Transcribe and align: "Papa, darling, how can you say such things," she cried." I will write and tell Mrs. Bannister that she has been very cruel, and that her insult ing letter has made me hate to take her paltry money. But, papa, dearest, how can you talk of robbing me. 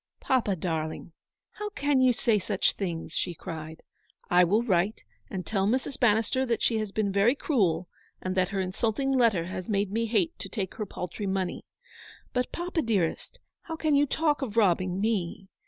"Papa, 0.29 0.55
darling, 0.55 1.11
how 1.51 1.69
can 1.69 2.01
you 2.01 2.11
say 2.11 2.39
such 2.39 2.73
things," 2.73 3.13
she 3.13 3.35
cried." 3.35 3.83
I 4.31 4.43
will 4.43 4.63
write 4.63 5.03
and 5.29 5.45
tell 5.45 5.67
Mrs. 5.67 5.99
Bannister 5.99 6.43
that 6.43 6.63
she 6.63 6.79
has 6.79 6.91
been 6.91 7.11
very 7.11 7.35
cruel, 7.35 7.87
and 8.19 8.33
that 8.33 8.49
her 8.49 8.59
insult 8.59 8.99
ing 8.99 9.11
letter 9.11 9.45
has 9.45 9.69
made 9.69 9.91
me 9.91 10.07
hate 10.07 10.33
to 10.39 10.49
take 10.49 10.73
her 10.77 10.87
paltry 10.87 11.27
money. 11.27 11.65
But, 12.33 12.51
papa, 12.51 12.81
dearest, 12.81 13.39
how 13.61 13.75
can 13.75 13.93
you 13.93 14.07
talk 14.07 14.41
of 14.41 14.57
robbing 14.57 14.99
me. 14.99 15.49